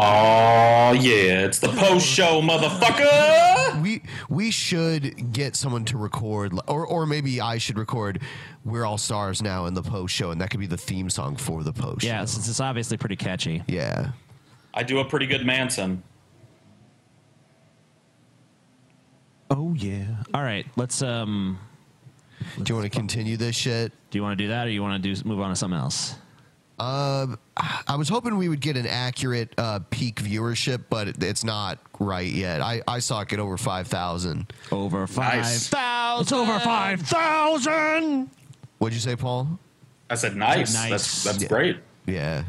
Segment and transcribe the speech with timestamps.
[0.00, 3.82] Oh yeah, it's the post show, motherfucker.
[3.82, 8.22] We we should get someone to record, or or maybe I should record.
[8.64, 11.34] We're all stars now in the post show, and that could be the theme song
[11.34, 12.04] for the post.
[12.04, 12.26] Yeah, show.
[12.26, 13.64] since it's obviously pretty catchy.
[13.66, 14.12] yeah.
[14.72, 16.04] I do a pretty good Manson.
[19.50, 20.22] Oh yeah.
[20.32, 21.58] All right, let's um.
[22.62, 23.92] Do you want to continue this shit?
[24.10, 25.78] Do you want to do that, or you want to do move on to something
[25.78, 26.14] else?
[26.78, 27.36] Uh,
[27.86, 31.78] I was hoping we would get an accurate uh, peak viewership, but it, it's not
[31.98, 32.60] right yet.
[32.60, 34.52] I, I saw it get over five thousand.
[34.70, 35.40] Over 5,000.
[35.40, 36.20] Nice.
[36.22, 38.30] It's over five thousand.
[38.78, 39.58] What'd you say, Paul?
[40.10, 40.72] I said nice.
[40.74, 40.90] Nice.
[40.90, 41.48] That's that's Yeah.
[41.48, 41.76] great.
[42.06, 42.44] Yeah.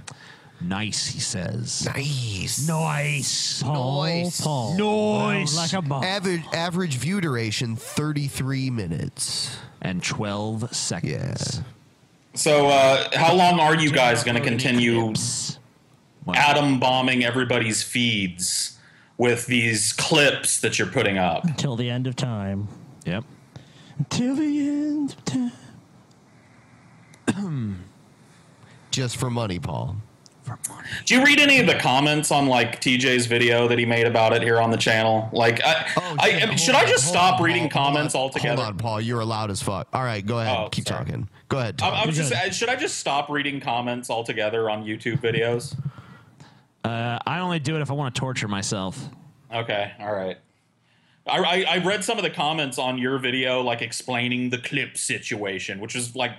[0.61, 1.85] Nice, he says.
[1.85, 2.67] Nice.
[2.67, 3.63] Nice.
[3.63, 4.41] Paul, Nice.
[4.41, 4.77] Paul.
[4.77, 5.55] Nice.
[5.55, 6.03] Like a bomb.
[6.03, 9.57] Average average view duration thirty three minutes.
[9.81, 11.61] And twelve seconds.
[12.33, 15.13] So, uh, how long are you guys going to continue
[16.33, 18.77] atom bombing everybody's feeds
[19.17, 21.43] with these clips that you're putting up?
[21.45, 22.67] until the end of time.
[23.05, 23.23] Yep.
[24.09, 25.51] Till the end of time.
[28.91, 29.97] Just for money, Paul.
[31.05, 34.33] Do you read any of the comments on like TJ's video that he made about
[34.33, 35.29] it here on the channel?
[35.31, 38.15] Like, I, Oh, I, shit, hold should I just stop on, reading Paul, hold comments
[38.15, 38.55] on, altogether?
[38.63, 39.01] Hold on, Paul.
[39.01, 39.87] You're allowed as fuck.
[39.93, 40.57] All right, go ahead.
[40.57, 41.05] Oh, Keep sorry.
[41.05, 41.29] talking.
[41.49, 41.79] Go ahead.
[41.79, 41.93] Tom.
[41.93, 42.53] I was just, good.
[42.53, 45.75] should I just stop reading comments altogether on YouTube videos?
[46.83, 49.09] Uh, I only do it if I want to torture myself.
[49.53, 50.37] Okay, all right.
[51.27, 54.95] I, I, I read some of the comments on your video, like explaining the clip
[54.95, 56.31] situation, which is like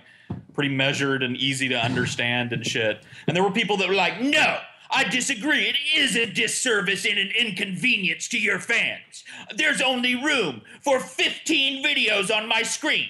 [0.55, 3.05] pretty measured and easy to understand and shit.
[3.27, 4.59] And there were people that were like, "No,
[4.91, 5.69] I disagree.
[5.69, 9.25] It is a disservice and an inconvenience to your fans.
[9.57, 13.09] There's only room for 15 videos on my screen."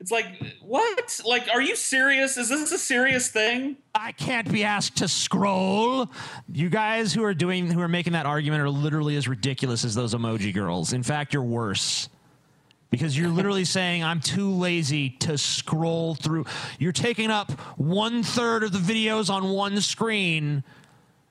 [0.00, 0.26] It's like,
[0.62, 1.20] what?
[1.26, 2.36] Like, are you serious?
[2.36, 3.76] Is this a serious thing?
[3.94, 6.08] I can't be asked to scroll.
[6.52, 9.96] You guys who are doing who are making that argument are literally as ridiculous as
[9.96, 10.92] those emoji girls.
[10.92, 12.08] In fact, you're worse.
[12.90, 16.46] Because you're literally saying I'm too lazy to scroll through.
[16.78, 20.62] You're taking up one third of the videos on one screen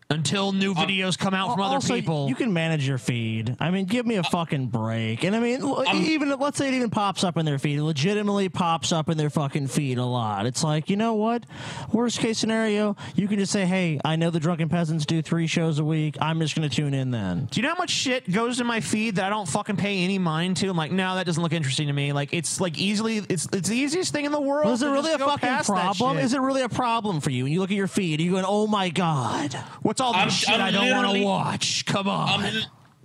[0.10, 2.30] until new uh, videos come out from other also, people.
[2.30, 3.56] You can manage your feed.
[3.60, 5.24] I mean, give me a uh, fucking break.
[5.24, 7.84] And I mean, l- even let's say it even pops up in their feed, it
[7.84, 10.46] legitimately pops up in their fucking feed a lot.
[10.46, 11.46] It's like, you know what?
[11.92, 15.48] Worst case scenario, you can just say, "Hey, I know the drunken peasants do three
[15.48, 16.18] shows a week.
[16.22, 18.68] I'm just going to tune in then." Do you know how much shit goes in
[18.68, 20.70] my feed that I don't fucking pay any mind to?
[20.70, 22.14] I'm like, no, that doesn't look interesting to me.
[22.14, 24.66] Like, it's like easily, it's it's the easiest thing in the world.
[24.66, 26.18] Well, is it really a fucking problem?
[26.18, 27.44] Is it really a problem for you?
[27.44, 30.20] When you look at your feed, and you going, "Oh my god." What's all this
[30.22, 31.86] I'm- shit I'm I don't want to watch?
[31.86, 32.44] Come on.
[32.44, 32.64] I'm,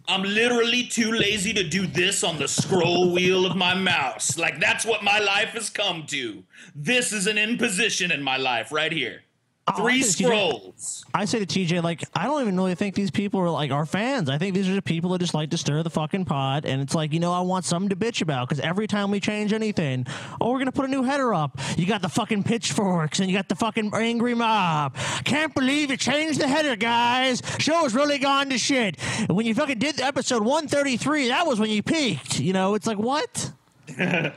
[0.08, 4.36] I'm literally too lazy to do this on the scroll wheel of my mouse.
[4.36, 6.42] Like, that's what my life has come to.
[6.74, 9.22] This is an imposition in my life right here.
[9.68, 11.04] Oh, Three I scrolls.
[11.14, 13.86] I say to TJ, like, I don't even really think these people are like our
[13.86, 14.28] fans.
[14.28, 16.64] I think these are just people that just like to stir the fucking pot.
[16.64, 19.20] And it's like, you know, I want something to bitch about because every time we
[19.20, 20.06] change anything,
[20.40, 21.60] oh, we're gonna put a new header up.
[21.76, 24.96] You got the fucking pitchforks and you got the fucking angry mob.
[25.24, 27.40] Can't believe you changed the header, guys.
[27.58, 28.96] Show's really gone to shit.
[29.20, 32.40] And when you fucking did episode 133, that was when you peaked.
[32.40, 33.52] You know, it's like what?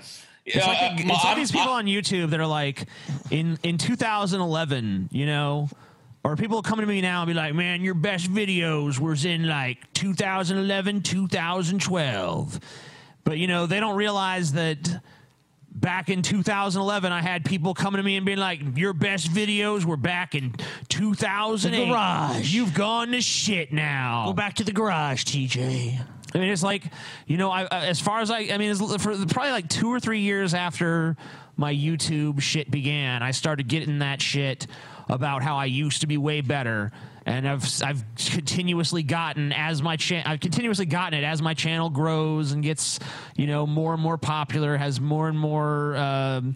[0.45, 2.85] It's like, Uh, it's like these people on YouTube that are like,
[3.31, 5.69] in in 2011, you know,
[6.23, 9.47] or people come to me now and be like, "Man, your best videos was in
[9.47, 12.59] like 2011, 2012,"
[13.23, 15.01] but you know, they don't realize that.
[15.77, 19.83] Back in 2011, I had people coming to me and being like, "Your best videos
[19.83, 20.55] were back in
[20.87, 21.77] 2008.
[21.77, 22.53] The garage.
[22.53, 25.99] You've gone to shit now." Go back to the garage, TJ.
[26.35, 26.83] I mean, it's like,
[27.27, 30.19] you know, I, as far as I, I mean, for probably like two or three
[30.19, 31.15] years after
[31.55, 34.67] my YouTube shit began, I started getting that shit
[35.07, 36.91] about how I used to be way better,
[37.25, 41.89] and I've I've continuously gotten as my cha- I've continuously gotten it as my channel
[41.89, 42.99] grows and gets,
[43.37, 45.95] you know, more and more popular, has more and more.
[45.95, 46.55] Um,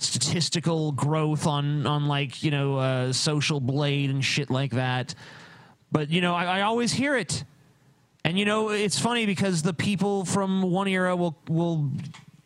[0.00, 5.12] statistical growth on on like you know uh, social blade and shit like that
[5.90, 7.42] but you know I, I always hear it
[8.28, 11.90] and you know, it's funny because the people from one era will will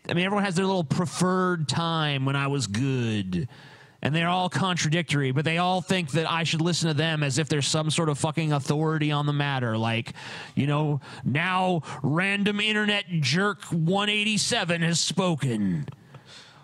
[0.09, 3.49] I mean everyone has their little preferred time when I was good.
[4.01, 7.39] And they're all contradictory, but they all think that I should listen to them as
[7.39, 9.77] if there's some sort of fucking authority on the matter.
[9.77, 10.13] Like,
[10.55, 15.87] you know, now random internet jerk 187 has spoken.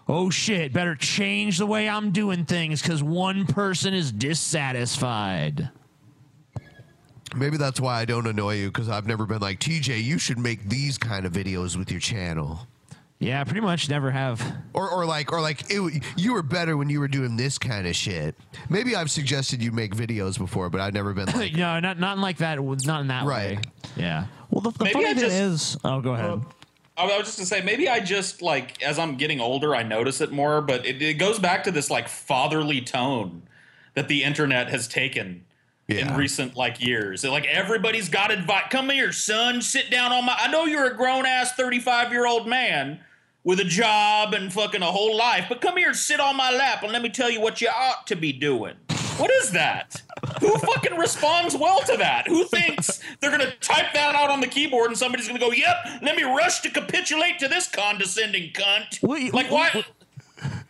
[0.06, 5.70] Oh shit, better change the way I'm doing things because one person is dissatisfied.
[7.38, 10.02] Maybe that's why I don't annoy you because I've never been like TJ.
[10.02, 12.66] You should make these kind of videos with your channel.
[13.20, 14.40] Yeah, pretty much never have.
[14.74, 17.86] Or, or like, or like, it, you were better when you were doing this kind
[17.88, 18.36] of shit.
[18.68, 22.18] Maybe I've suggested you make videos before, but I've never been like, no, not not
[22.18, 22.62] like that.
[22.62, 23.56] Not in that Right.
[23.56, 23.62] way.
[23.96, 24.26] Yeah.
[24.50, 26.30] Well, the, the funny I thing just- is, oh, go ahead.
[26.30, 26.38] Uh,
[26.96, 30.20] I was just gonna say maybe I just like as I'm getting older I notice
[30.20, 33.42] it more, but it, it goes back to this like fatherly tone
[33.94, 35.44] that the internet has taken
[35.88, 36.12] Yeah.
[36.12, 37.24] in recent like years.
[37.24, 38.64] Like everybody's got advice.
[38.70, 39.62] Come here, son.
[39.62, 40.36] Sit down on my.
[40.38, 43.00] I know you're a grown ass 35 year old man
[43.42, 46.82] with a job and fucking a whole life, but come here, sit on my lap,
[46.82, 48.74] and let me tell you what you ought to be doing.
[49.16, 50.02] What is that?
[50.40, 52.28] Who fucking responds well to that?
[52.28, 56.02] Who thinks they're gonna type that out on the keyboard and somebody's gonna go, "Yep,
[56.02, 59.02] let me rush to capitulate to this condescending cunt"?
[59.02, 59.86] Well, like well, what?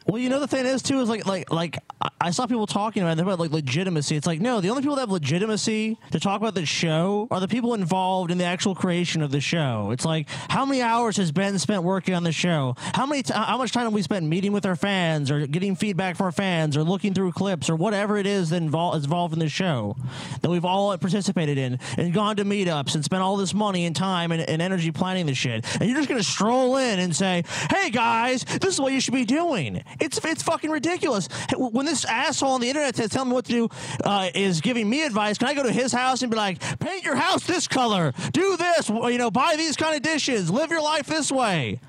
[0.08, 1.76] Well, you know the thing is too is like like like
[2.18, 4.16] I- saw people talking about it about like legitimacy.
[4.16, 7.40] It's like no, the only people that have legitimacy to talk about the show are
[7.40, 9.90] the people involved in the actual creation of the show.
[9.92, 12.74] It's like how many hours has Ben spent working on the show?
[12.94, 15.76] How many t- how much time have we spent meeting with our fans or getting
[15.76, 19.34] feedback from our fans or looking through clips or whatever it is that is involved
[19.34, 19.94] in the show
[20.40, 23.94] that we've all participated in and gone to meetups and spent all this money and
[23.94, 25.66] time and, and energy planning the shit.
[25.78, 29.12] And you're just gonna stroll in and say, "Hey guys, this is what you should
[29.12, 31.28] be doing." It's it's fucking ridiculous.
[31.56, 33.68] When this asshole on the internet that's telling me what to do
[34.04, 37.04] uh, is giving me advice, can I go to his house and be like, "Paint
[37.04, 40.82] your house this color, do this, you know, buy these kind of dishes, live your
[40.82, 41.80] life this way"?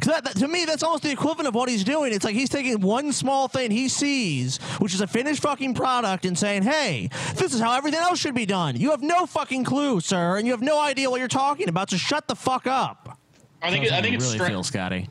[0.00, 2.14] 'Cause that, that- to me, that's almost the equivalent of what he's doing.
[2.14, 6.24] It's like he's taking one small thing he sees, which is a finished fucking product,
[6.24, 9.64] and saying, "Hey, this is how everything else should be done." You have no fucking
[9.64, 11.90] clue, sir, and you have no idea what you're talking about.
[11.90, 13.18] So shut the fuck up.
[13.60, 15.10] I think it, I think it's really stra- feel, Scotty.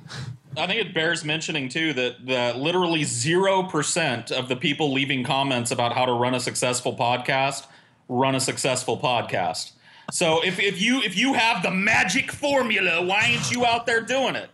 [0.58, 5.24] I think it bears mentioning too that that literally zero percent of the people leaving
[5.24, 7.66] comments about how to run a successful podcast
[8.10, 9.72] run a successful podcast.
[10.12, 14.02] So if, if you if you have the magic formula, why ain't you out there
[14.02, 14.50] doing it?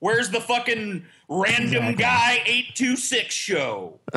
[0.00, 4.00] Where's the fucking random guy eight two six show?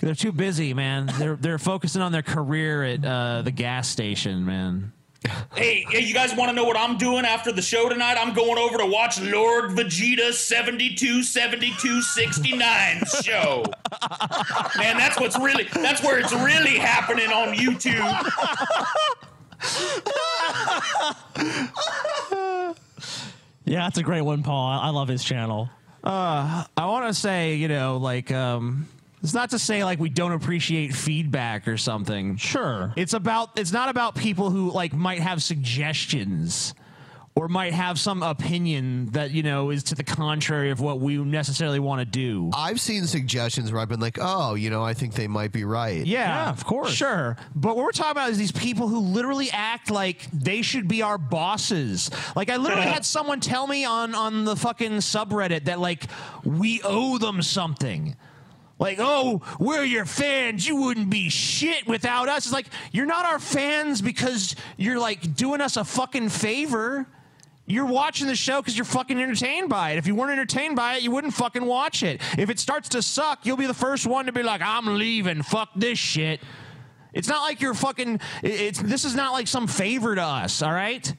[0.00, 1.10] They're too busy, man.
[1.18, 4.92] They're they're focusing on their career at uh, the gas station, man.
[5.56, 8.16] Hey, hey, you guys want to know what I'm doing after the show tonight?
[8.18, 13.64] I'm going over to watch Lord Vegeta 72 72 69 show.
[14.76, 17.96] Man, that's what's really that's where it's really happening on YouTube.
[23.68, 24.64] Yeah, that's a great one, Paul.
[24.64, 25.68] I, I love his channel.
[26.04, 28.86] I want to say, you know, like, um,
[29.26, 32.36] it's not to say like we don't appreciate feedback or something.
[32.36, 32.92] Sure.
[32.94, 36.74] It's about it's not about people who like might have suggestions
[37.34, 41.16] or might have some opinion that you know is to the contrary of what we
[41.16, 42.52] necessarily want to do.
[42.54, 45.64] I've seen suggestions where I've been like, oh, you know, I think they might be
[45.64, 46.06] right.
[46.06, 46.92] Yeah, Yeah, of course.
[46.92, 47.36] Sure.
[47.56, 51.02] But what we're talking about is these people who literally act like they should be
[51.02, 52.12] our bosses.
[52.36, 56.04] Like I literally had someone tell me on on the fucking subreddit that like
[56.44, 58.14] we owe them something.
[58.78, 60.66] Like, oh, we're your fans.
[60.66, 62.44] You wouldn't be shit without us.
[62.44, 67.06] It's like, you're not our fans because you're like doing us a fucking favor.
[67.64, 69.98] You're watching the show because you're fucking entertained by it.
[69.98, 72.20] If you weren't entertained by it, you wouldn't fucking watch it.
[72.38, 75.42] If it starts to suck, you'll be the first one to be like, I'm leaving.
[75.42, 76.40] Fuck this shit.
[77.12, 78.20] It's not like you're fucking.
[78.42, 80.60] It's this is not like some favor to us.
[80.60, 81.12] All right.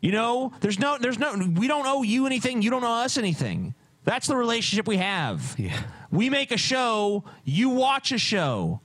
[0.00, 1.34] You know, there's no, there's no.
[1.56, 2.62] We don't owe you anything.
[2.62, 3.74] You don't owe us anything.
[4.04, 5.54] That's the relationship we have.
[5.58, 5.78] Yeah.
[6.10, 7.24] We make a show.
[7.44, 8.80] You watch a show.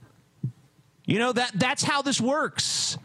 [1.04, 2.98] You know that that's how this works.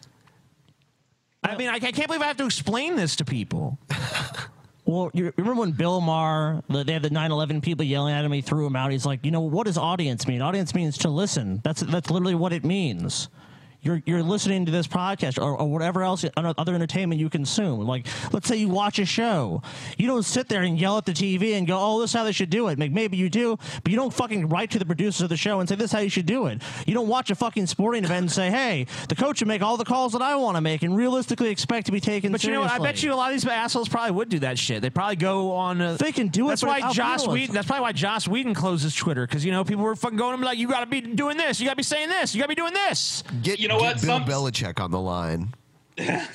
[1.43, 3.79] I mean, I, I can't believe I have to explain this to people.
[4.83, 8.31] Well, you remember when Bill Maher, the, they had the 9/11 people yelling at him,
[8.31, 8.91] he threw him out.
[8.91, 10.41] He's like, you know, what does audience mean?
[10.41, 11.61] Audience means to listen.
[11.63, 13.29] That's that's literally what it means.
[13.83, 17.79] You're, you're listening to this podcast or, or whatever else other entertainment you consume.
[17.87, 19.63] Like, let's say you watch a show,
[19.97, 22.23] you don't sit there and yell at the TV and go, "Oh, this is how
[22.23, 24.85] they should do it." Like, maybe you do, but you don't fucking write to the
[24.85, 27.07] producers of the show and say, "This is how you should do it." You don't
[27.07, 30.13] watch a fucking sporting event and say, "Hey, the coach should make all the calls
[30.13, 32.31] that I want to make," and realistically expect to be taken.
[32.31, 32.71] But you know what?
[32.71, 34.83] I bet you a lot of these assholes probably would do that shit.
[34.83, 35.81] They probably go on.
[35.81, 37.27] Uh, They can do it, That's why Josh Joss.
[37.27, 37.55] Whedon.
[37.55, 40.41] That's probably why Joss Whedon closes Twitter because you know people were fucking going and
[40.41, 41.59] be like, "You got to be doing this.
[41.59, 42.35] You got to be saying this.
[42.35, 44.01] You got to be doing this." Get, You know get what?
[44.01, 45.53] Bill Some- Belichick on the line.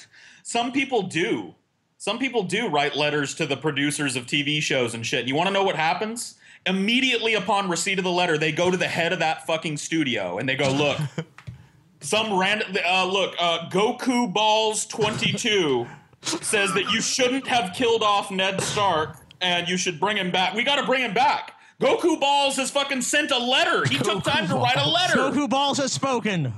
[0.43, 1.55] Some people do.
[1.99, 5.26] Some people do write letters to the producers of TV shows and shit.
[5.26, 6.37] You want to know what happens?
[6.66, 10.38] Immediately upon receipt of the letter, they go to the head of that fucking studio
[10.38, 10.99] and they go, "Look,
[12.00, 15.87] some random uh, look, uh, Goku Balls 22
[16.23, 20.55] says that you shouldn't have killed off Ned Stark and you should bring him back.
[20.55, 23.85] We got to bring him back." Goku Balls has fucking sent a letter.
[23.85, 25.19] He took time to write a letter.
[25.19, 26.52] Goku Balls has spoken.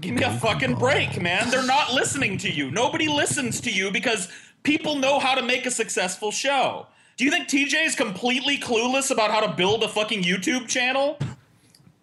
[0.00, 1.50] Give me a fucking break, man.
[1.50, 2.70] They're not listening to you.
[2.70, 4.28] Nobody listens to you because
[4.66, 6.88] People know how to make a successful show.
[7.16, 11.16] Do you think TJ is completely clueless about how to build a fucking YouTube channel?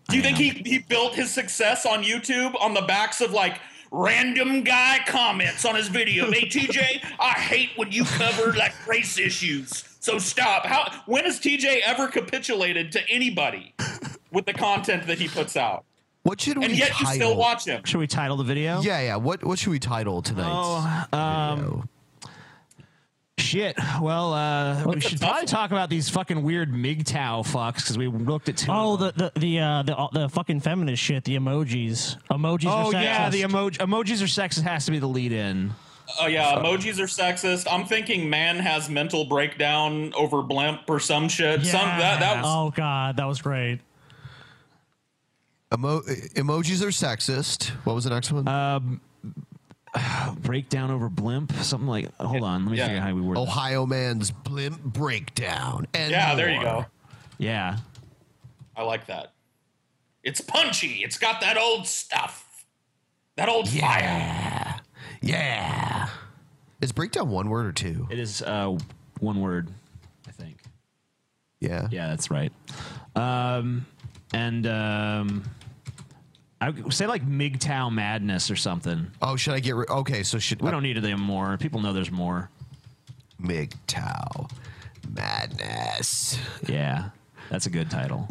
[0.07, 3.59] Do you think he, he built his success on YouTube on the backs of like
[3.91, 6.31] random guy comments on his video?
[6.31, 9.83] hey TJ, I hate when you cover like race issues.
[9.99, 10.65] So stop.
[10.65, 13.75] How when has TJ ever capitulated to anybody
[14.31, 15.83] with the content that he puts out?
[16.23, 17.13] What should we And yet you title?
[17.13, 17.83] still watch him.
[17.83, 18.81] Should we title the video?
[18.81, 19.15] Yeah, yeah.
[19.17, 20.49] What what should we title tonight?
[20.49, 21.89] Oh, um,
[23.37, 23.77] shit.
[24.01, 25.45] Well, uh, we should probably one.
[25.47, 28.71] talk about these fucking weird MGTOW fucks because we looked at two.
[28.71, 31.25] Oh, the the the uh, the, the fucking feminist shit.
[31.25, 32.17] The emojis.
[32.31, 32.65] Emojis.
[32.67, 33.47] oh are yeah, the sexist.
[33.49, 35.71] emoji emojis are sexist has to be the lead in.
[36.21, 37.67] Oh yeah, emojis are sexist.
[37.69, 41.65] I'm thinking man has mental breakdown over blimp or some shit.
[41.65, 43.79] Some that that was Oh god, that was great.
[45.73, 47.69] Emo- emojis are sexist.
[47.85, 48.47] What was the next one?
[48.47, 48.79] Uh,
[50.41, 52.13] Breakdown over blimp, something like.
[52.17, 52.85] Hold on, let me Yeah.
[52.87, 53.37] figure out how we word.
[53.37, 53.41] that.
[53.41, 55.87] Ohio man's blimp breakdown.
[55.93, 56.35] And yeah.
[56.35, 56.85] There you go.
[57.37, 57.77] Yeah,
[58.75, 59.33] I like that.
[60.23, 61.01] It's punchy.
[61.03, 62.65] It's got that old stuff.
[63.35, 63.99] That old fire.
[64.01, 64.79] Yeah.
[65.21, 66.09] Yeah.
[66.81, 68.07] Is breakdown one word or two?
[68.11, 68.77] it is uh,
[69.19, 69.69] one word,
[70.27, 70.57] I think.
[71.59, 71.87] Yeah.
[71.91, 72.51] Yeah, that's right.
[73.15, 73.85] Um,
[74.33, 75.43] and um,
[76.63, 79.07] I say like MGTOW madness or something.
[79.21, 79.89] Oh, should I get rid?
[79.89, 81.57] Okay, so should We don't need them more.
[81.57, 82.49] People know there's more.
[83.41, 84.49] MGTOW
[85.13, 86.39] madness.
[86.67, 87.09] Yeah,
[87.49, 88.29] that's a good title.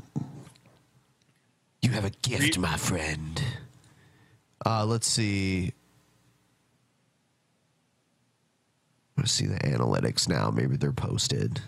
[1.82, 3.42] You have a gift, my friend.
[4.64, 5.72] Uh, let's see.
[9.18, 10.50] Let's see the analytics now.
[10.50, 11.60] Maybe they're posted.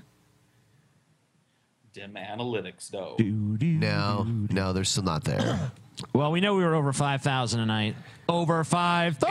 [1.92, 3.16] Dim analytics though.
[3.18, 5.70] No, no, they're still not there.
[6.12, 7.94] Well, we know we were over 5,000 tonight.
[8.28, 9.28] Over 5,000.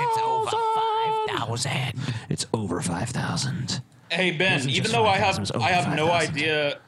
[1.27, 1.93] thousand.
[2.29, 3.81] It's over 5,000.
[4.09, 6.31] Hey Ben, even just though I have it was over I have no 5,000.
[6.35, 6.79] idea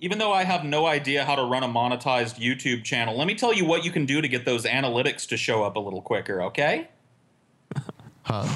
[0.00, 3.36] even though I have no idea how to run a monetized YouTube channel, let me
[3.36, 6.02] tell you what you can do to get those analytics to show up a little
[6.02, 6.88] quicker, okay?
[8.24, 8.46] Huh.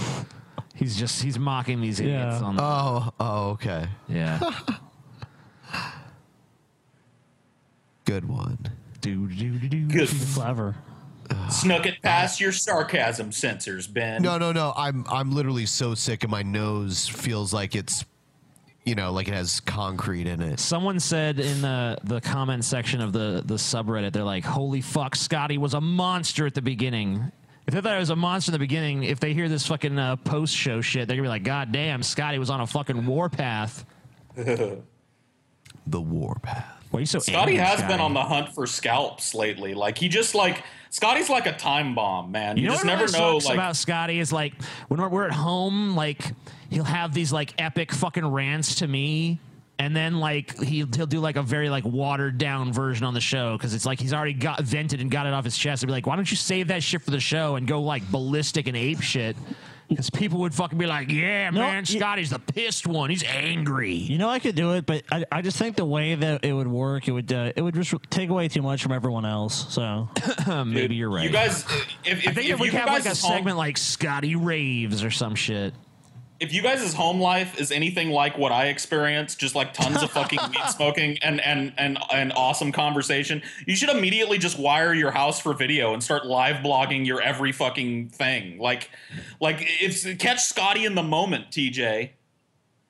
[0.74, 2.40] He's just, he's mocking these idiots.
[2.40, 2.46] Yeah.
[2.46, 3.86] On the, Oh, oh, okay.
[4.08, 4.38] yeah.
[8.04, 8.58] Good one.
[9.06, 9.86] Do, do, do, do.
[9.86, 10.08] Good.
[10.34, 10.74] Clever.
[11.50, 14.22] Snuck it past your sarcasm sensors, Ben.
[14.22, 14.72] No, no, no.
[14.76, 18.04] I'm I'm literally so sick, and my nose feels like it's,
[18.84, 20.60] you know, like it has concrete in it.
[20.60, 25.16] Someone said in the, the comment section of the, the subreddit, they're like, holy fuck,
[25.16, 27.32] Scotty was a monster at the beginning.
[27.66, 29.98] If they thought I was a monster in the beginning, if they hear this fucking
[29.98, 33.06] uh, post show shit, they're gonna be like, God damn, Scotty was on a fucking
[33.06, 33.84] warpath.
[35.86, 36.72] The warpath.
[36.90, 37.92] Why are you so Scotty angry, has Scotty?
[37.94, 39.74] been on the hunt for scalps lately.
[39.74, 42.56] Like he just like Scotty's like a time bomb, man.
[42.56, 43.38] You, You know just what never really know.
[43.38, 44.54] sucks Like about Scotty is like
[44.88, 46.32] when we're, we're at home, like
[46.70, 49.38] he'll have these like epic fucking rants to me,
[49.78, 53.20] and then like he he'll do like a very like watered down version on the
[53.20, 55.82] show because it's like he's already got vented and got it off his chest.
[55.82, 58.08] And be like, why don't you save that shit for the show and go like
[58.10, 59.36] ballistic and ape shit?
[59.88, 63.08] Because people would fucking be like, yeah, No, man, y- Scotty's the pissed one.
[63.10, 63.94] He's angry.
[63.94, 66.52] You know, I could do it, but I, I just think the way that it
[66.52, 69.72] would work, it would uh, it would just take away too much from everyone else.
[69.72, 70.08] So
[70.66, 71.24] Maybe you're right.
[71.24, 71.64] You guys,
[72.04, 73.78] if, if, I think if if we you have like a guys' home, segment like
[73.78, 75.72] Scotty raves or some shit.
[76.38, 80.10] If you guys' home life is anything like what I experienced, just like tons of
[80.10, 85.10] fucking weed smoking and and and and awesome conversation, you should immediately just wire your
[85.10, 88.58] house for video and start live blogging your every fucking thing.
[88.58, 88.90] Like,
[89.40, 92.10] like it's catch Scotty in the moment, TJ.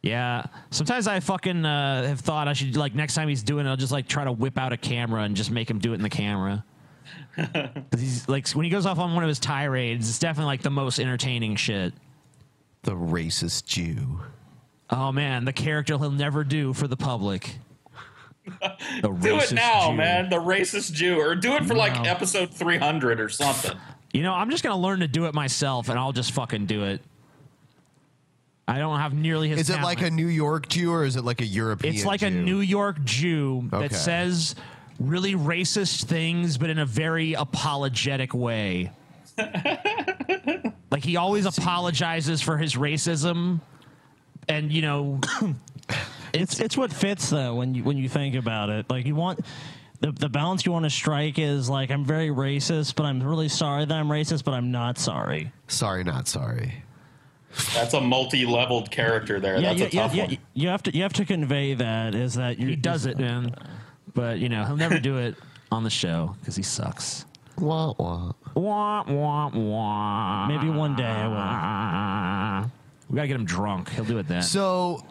[0.03, 0.47] Yeah.
[0.71, 3.77] Sometimes I fucking uh, have thought I should like next time he's doing it, I'll
[3.77, 6.03] just like try to whip out a camera and just make him do it in
[6.03, 6.65] the camera.
[7.97, 10.71] he's like when he goes off on one of his tirades, it's definitely like the
[10.71, 11.93] most entertaining shit.
[12.87, 14.21] The racist Jew.
[14.91, 17.57] Oh man, the character he'll never do for the public.
[19.03, 19.97] The Do it now, Jew.
[19.97, 20.31] man.
[20.31, 23.77] The racist Jew, or do it for like episode three hundred or something.
[24.13, 26.85] You know, I'm just gonna learn to do it myself, and I'll just fucking do
[26.85, 27.01] it.
[28.69, 29.59] I don't have nearly his.
[29.63, 30.11] Is it like a.
[30.13, 31.93] New York Jew or is it like a European?
[31.93, 33.89] It's like a New York Jew Okay.
[33.89, 34.55] that says
[35.01, 38.93] really racist things, but in a very apologetic way.
[40.97, 43.61] like he always apologizes for his racism,
[44.49, 45.21] and you know,
[46.33, 48.89] it's it's what fits though when you when you think about it.
[48.89, 49.41] Like you want
[50.01, 53.51] the the balance you want to strike is like I'm very racist, but I'm really
[53.51, 55.53] sorry that I'm racist, but I'm not sorry.
[55.69, 56.83] Sorry, not sorry.
[57.75, 59.59] That's a multi-leveled character there.
[59.59, 60.39] Yeah, That's yeah, a yeah, tough yeah, one.
[60.55, 63.55] You have to you have to convey that is that you he does it, man.
[64.15, 65.35] But you know, he'll never do it
[65.71, 67.27] on the show because he sucks.
[67.59, 68.33] Wah, wah.
[68.55, 70.47] Wah, wah, wah.
[70.49, 72.71] Maybe one day I will.
[73.09, 73.91] We gotta get him drunk.
[73.91, 74.43] He'll do it then.
[74.43, 75.05] So,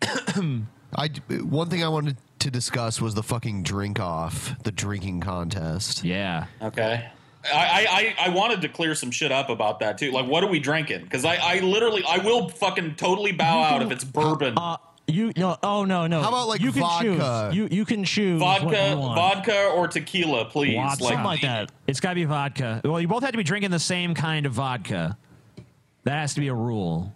[0.02, 1.08] I
[1.42, 6.04] one thing I wanted to discuss was the fucking drink off, the drinking contest.
[6.04, 6.46] yeah.
[6.62, 7.08] Okay.
[7.42, 10.10] I, I, I I wanted to clear some shit up about that too.
[10.10, 11.04] Like, what are we drinking?
[11.04, 14.76] Because I, I literally I will fucking totally bow out if it's bourbon, Uh,
[15.10, 15.56] you no.
[15.62, 16.22] Oh no no.
[16.22, 17.48] How about, like, you can vodka?
[17.50, 17.56] choose.
[17.56, 20.76] You you can choose vodka, vodka or tequila, please.
[20.76, 21.04] Vodka.
[21.04, 21.70] something like that.
[21.86, 22.80] It's gotta be vodka.
[22.84, 25.16] Well, you both have to be drinking the same kind of vodka.
[26.04, 27.12] That has to be a rule.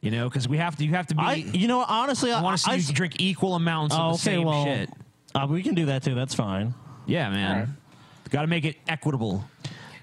[0.00, 0.84] You know, because we have to.
[0.84, 1.22] You have to be.
[1.22, 4.22] I you know honestly I want to see I, you drink equal amounts Oh, of
[4.22, 4.90] the okay, same well, shit.
[5.34, 6.14] Uh, we can do that too.
[6.14, 6.74] That's fine.
[7.06, 7.50] Yeah, man.
[7.52, 7.68] Alright.
[8.30, 9.44] Got to make it equitable.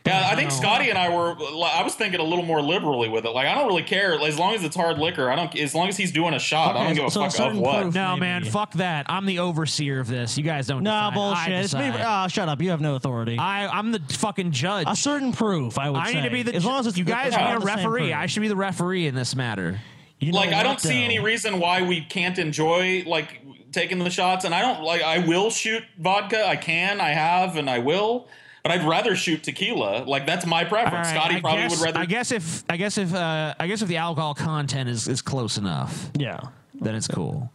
[0.06, 1.30] Yeah, I think Scotty and I were.
[1.66, 3.30] I was thinking a little more liberally with it.
[3.30, 5.30] Like, I don't really care as long as it's hard liquor.
[5.30, 5.56] I don't.
[5.56, 7.58] As long as he's doing a shot, I don't give a so a fuck of
[7.58, 7.82] what.
[7.84, 8.20] proof- No, Maybe.
[8.20, 8.44] man.
[8.44, 9.06] Fuck that.
[9.08, 10.38] I'm the overseer of this.
[10.38, 10.84] You guys don't.
[10.84, 11.12] No decide.
[11.12, 11.52] I bullshit.
[11.54, 11.80] It's me.
[11.92, 12.02] decide.
[12.02, 12.62] Uh, shut up.
[12.62, 13.38] You have no authority.
[13.38, 14.88] I, I'm the fucking judge.
[14.90, 16.16] a certain proof, I would I say.
[16.16, 16.54] need to be the.
[16.56, 18.12] as long as it's you guys all need a the same referee.
[18.12, 19.80] I should be the referee in this matter.
[20.20, 23.42] You know like, I don't see any reason why we can't enjoy like
[23.72, 24.44] taking the shots.
[24.44, 25.02] And I don't like.
[25.02, 26.46] I will shoot vodka.
[26.46, 27.00] I can.
[27.00, 28.28] I have, and I will.
[28.64, 30.06] But I'd rather shoot tequila.
[30.06, 31.10] Like that's my preference.
[31.10, 32.00] All right, Scotty I probably guess, would rather.
[32.00, 35.22] I guess if I guess if uh, I guess if the alcohol content is, is
[35.22, 36.40] close enough, Yeah,
[36.74, 37.52] then it's cool.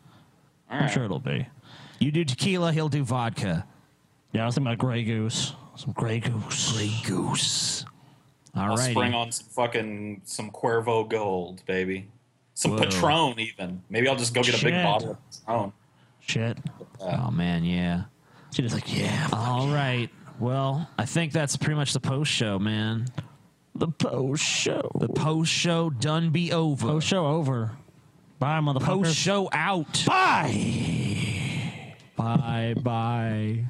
[0.71, 0.91] All I'm right.
[0.91, 1.47] sure it'll be.
[1.99, 3.67] You do tequila, he'll do vodka.
[4.33, 5.55] Yeah, I was thinking about Grey Goose.
[5.77, 6.73] Some Grey Goose.
[6.75, 7.87] Grey Goose.
[8.55, 8.91] All I'll right.
[8.91, 12.09] spring on some fucking some Cuervo Gold, baby.
[12.53, 12.81] Some Whoa.
[12.81, 13.83] Patron, even.
[13.89, 15.73] Maybe I'll just go get a big bottle of Patron.
[16.21, 16.59] Shit.
[17.01, 18.03] Oh man, yeah.
[18.53, 19.29] She just like, yeah.
[19.33, 20.11] All right.
[20.39, 23.07] Well, I think that's pretty much the post show, man.
[23.75, 24.91] The post show.
[24.99, 26.87] The post show done be over.
[26.87, 27.73] post show over.
[28.39, 28.85] Bye, motherfuckers.
[29.05, 30.05] Post show out.
[30.07, 31.95] Bye.
[32.17, 33.65] Bye bye.